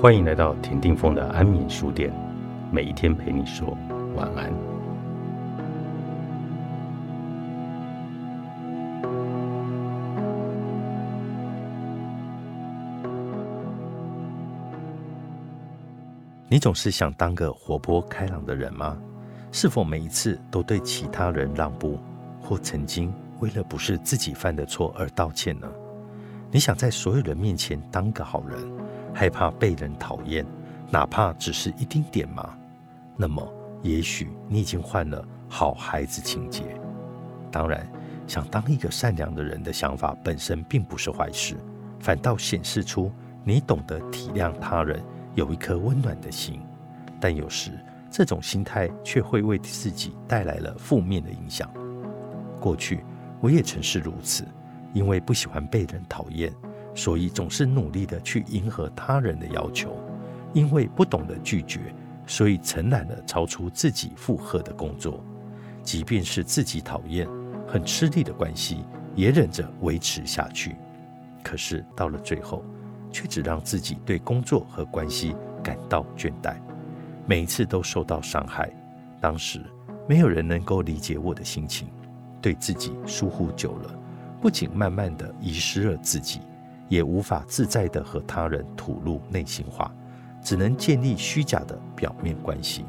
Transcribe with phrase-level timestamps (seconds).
[0.00, 2.10] 欢迎来到田定峰的安眠书店，
[2.72, 3.76] 每一天陪你说
[4.16, 4.50] 晚安。
[16.48, 18.96] 你总是想当个活泼开朗的人吗？
[19.52, 21.98] 是否每一次都对其他人让步，
[22.40, 25.68] 或曾经为了不是自己犯的错而道歉呢？
[26.50, 28.58] 你想在所有人面前当个好人，
[29.20, 30.46] 害怕被人讨厌，
[30.88, 32.56] 哪怕只是一丁点吗？
[33.18, 33.46] 那么，
[33.82, 36.62] 也许你已经患了好孩子情节。
[37.52, 37.86] 当然，
[38.26, 41.54] 想当一个善良的人的想法本身并不是坏事，
[41.98, 43.12] 反倒显示出
[43.44, 44.98] 你懂得体谅他人，
[45.34, 46.62] 有一颗温暖的心。
[47.20, 47.72] 但有时，
[48.10, 51.70] 这种心态却会为自己带来了负面的影响。
[52.58, 53.04] 过去，
[53.42, 54.46] 我也曾是如此。
[54.94, 56.50] 因为不喜欢被人讨厌，
[56.94, 59.88] 所以总是努力的去迎合他人的要求；
[60.52, 61.94] 因为不懂得拒绝，
[62.26, 65.24] 所以承揽了超出自己负荷的工作。
[65.82, 67.26] 即便是自己讨厌、
[67.66, 70.76] 很吃力的关系，也忍着维持下去。
[71.42, 72.62] 可是到了最后，
[73.10, 76.56] 却只让自己对工作和关系感到倦怠，
[77.26, 78.70] 每一次都受到伤害。
[79.20, 79.60] 当时
[80.08, 81.88] 没有人能够理解我的心情，
[82.42, 83.94] 对自己疏忽久了。
[84.40, 86.40] 不仅慢慢的遗失了自己，
[86.90, 89.90] 也无法自在的和他人吐露内心话，
[90.42, 92.84] 只能建立虚假的表面关系。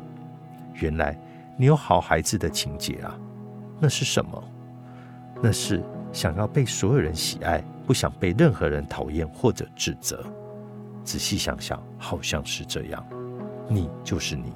[0.73, 1.15] 原来
[1.55, 3.15] 你有好孩子的情节啊，
[3.79, 4.43] 那是什么？
[5.39, 10.25] 那是想要被所有人喜爱，不想被任何人讨厌或者指责。
[11.03, 13.05] 仔细想想，好像是这样。
[13.69, 14.51] 你就是你，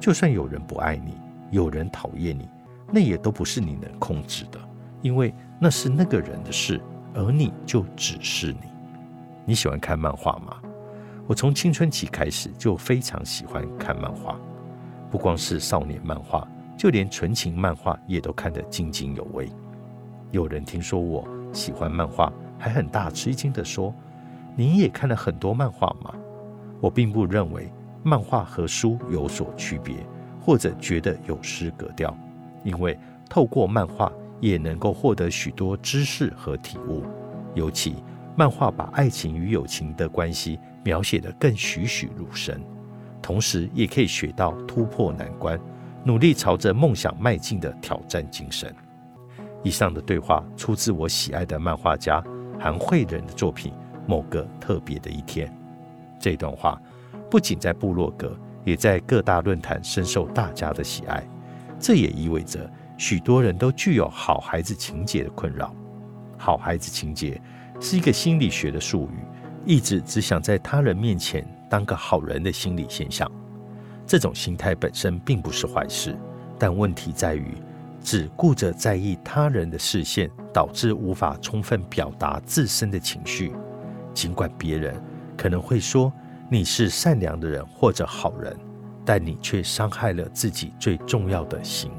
[0.00, 1.14] 就算有人不爱你，
[1.50, 2.48] 有人讨厌你，
[2.92, 4.58] 那也都不是你能控制的。
[5.00, 6.80] 因为那是那个人的事，
[7.14, 8.69] 而你就只是你。
[9.44, 10.56] 你喜欢看漫画吗？
[11.26, 14.36] 我从青春期开始就非常喜欢看漫画，
[15.10, 16.46] 不光是少年漫画，
[16.76, 19.48] 就连纯情漫画也都看得津津有味。
[20.30, 23.94] 有人听说我喜欢漫画，还很大吃惊的说
[24.56, 26.14] ：“你也看了很多漫画吗？”
[26.80, 27.72] 我并不认为
[28.02, 29.96] 漫画和书有所区别，
[30.40, 32.16] 或者觉得有失格调，
[32.64, 34.12] 因为透过漫画。
[34.40, 37.02] 也能够获得许多知识和体悟，
[37.54, 37.96] 尤其
[38.36, 42.58] 漫画把爱情与友情的关系描写得更栩栩如生，
[43.20, 45.60] 同时也可以学到突破难关、
[46.04, 48.74] 努力朝着梦想迈进的挑战精神。
[49.62, 52.22] 以上的对话出自我喜爱的漫画家
[52.58, 53.72] 韩慧仁的作品
[54.06, 55.48] 《某个特别的一天》。
[56.18, 56.80] 这段话
[57.30, 61.22] 不仅在部落格，也在各大论坛深受大家的喜爱。
[61.78, 62.70] 这也意味着。
[62.96, 65.74] 许多人都具有好孩子情节的困扰。
[66.36, 67.40] 好孩子情节
[67.80, 69.24] 是一个心理学的术语，
[69.64, 73.30] 一直只想在他人面前当个好人的心理现象。
[74.06, 76.14] 这种心态本身并不是坏事，
[76.58, 77.56] 但问题在于
[78.02, 83.52] 只顾着在意他人的视线，导致无法充分表达自身的情绪。
[84.12, 84.94] 尽管别人
[85.36, 86.12] 可能会说
[86.50, 88.54] 你是善良的人或者好人，
[89.06, 91.90] 但你却伤害了自己最重要的心。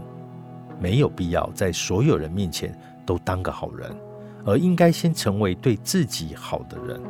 [0.79, 3.89] 没有必要在所有人面前都当个好人，
[4.45, 7.01] 而应该先成为对自己好的人，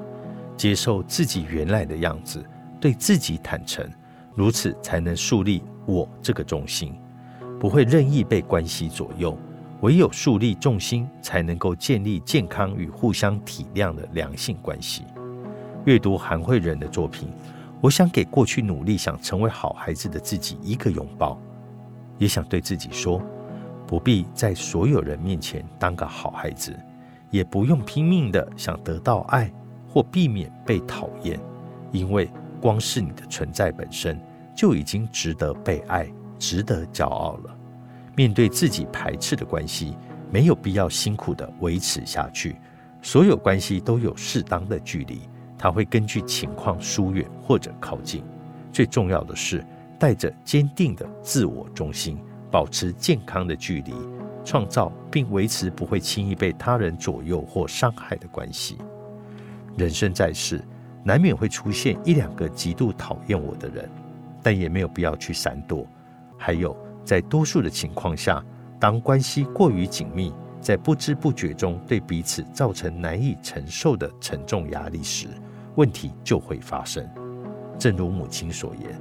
[0.57, 2.43] 接受自己原来的样子，
[2.79, 3.89] 对自己坦诚，
[4.35, 6.93] 如此才能树立我这个重心，
[7.59, 9.37] 不会任意被关系左右。
[9.81, 15.03] 唯有树立重心，才能够建立健康与互相体谅的良性关系。
[15.85, 17.29] 阅读韩慧仁的作品，
[17.81, 21.41] 我想给过去努力想成为好孩子的自己一个拥抱，
[22.19, 23.19] 也想对自己说。
[23.87, 26.77] 不必在所有人面前当个好孩子，
[27.31, 29.51] 也不用拼命的想得到爱
[29.87, 31.39] 或避免被讨厌，
[31.91, 32.29] 因为
[32.61, 34.21] 光是你的存在本身
[34.55, 37.57] 就已经值得被爱，值得骄傲了。
[38.15, 39.97] 面对自己排斥的关系，
[40.29, 42.55] 没有必要辛苦的维持下去。
[43.01, 45.21] 所有关系都有适当的距离，
[45.57, 48.23] 它会根据情况疏远或者靠近。
[48.71, 49.65] 最重要的是，
[49.97, 52.19] 带着坚定的自我中心。
[52.51, 53.93] 保持健康的距离，
[54.43, 58.77] 创造并维持不会轻易被他人左右或伤害的关系。
[59.77, 60.63] 人生在世，
[61.03, 63.89] 难免会出现一两个极度讨厌我的人，
[64.41, 65.85] 但也没有必要去闪躲。
[66.37, 68.43] 还有，在多数的情况下，
[68.79, 75.27] 当关系过于紧密，在不知不觉中对彼此造成难以承受的沉重压力时，
[75.75, 77.07] 问题就会发生。
[77.79, 78.99] 正如母亲所言，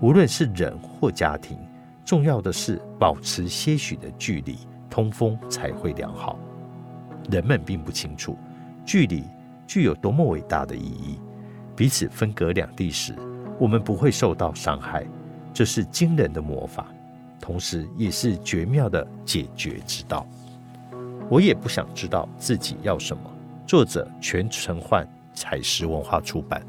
[0.00, 1.58] 无论是人或家庭。
[2.04, 4.58] 重要的是保持些许的距离，
[4.92, 6.38] 通风才会良好。
[7.30, 8.36] 人们并不清楚
[8.84, 9.24] 距离
[9.66, 11.18] 具有多么伟大的意义。
[11.74, 13.14] 彼此分隔两地时，
[13.58, 15.06] 我们不会受到伤害。
[15.54, 16.86] 这是惊人的魔法，
[17.40, 20.26] 同时也是绝妙的解决之道。
[21.30, 23.22] 我也不想知道自己要什么。
[23.66, 26.62] 作者全成焕，采石文化出版。